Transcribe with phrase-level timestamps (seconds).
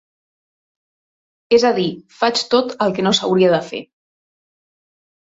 [1.57, 1.85] És a dir,
[2.21, 3.83] faig tot el que no s’hauria de fer.